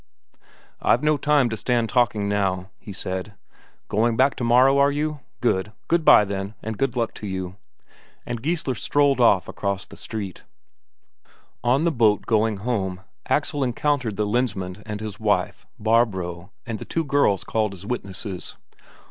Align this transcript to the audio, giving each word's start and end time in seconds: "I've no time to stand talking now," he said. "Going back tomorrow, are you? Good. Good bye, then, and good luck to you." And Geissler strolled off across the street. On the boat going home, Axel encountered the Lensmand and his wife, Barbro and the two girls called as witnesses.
"I've 0.81 1.03
no 1.03 1.15
time 1.15 1.47
to 1.49 1.55
stand 1.55 1.87
talking 1.89 2.27
now," 2.27 2.71
he 2.79 2.91
said. 2.91 3.35
"Going 3.87 4.17
back 4.17 4.33
tomorrow, 4.35 4.79
are 4.79 4.89
you? 4.91 5.19
Good. 5.41 5.73
Good 5.87 6.03
bye, 6.03 6.25
then, 6.25 6.55
and 6.63 6.79
good 6.79 6.97
luck 6.97 7.13
to 7.13 7.27
you." 7.27 7.57
And 8.25 8.41
Geissler 8.41 8.73
strolled 8.73 9.21
off 9.21 9.47
across 9.47 9.85
the 9.85 9.95
street. 9.95 10.41
On 11.63 11.83
the 11.83 11.91
boat 11.91 12.25
going 12.25 12.57
home, 12.65 13.01
Axel 13.27 13.63
encountered 13.63 14.15
the 14.17 14.25
Lensmand 14.25 14.81
and 14.87 15.01
his 15.01 15.19
wife, 15.19 15.67
Barbro 15.77 16.49
and 16.65 16.79
the 16.79 16.85
two 16.85 17.03
girls 17.03 17.43
called 17.43 17.75
as 17.75 17.85
witnesses. 17.85 18.57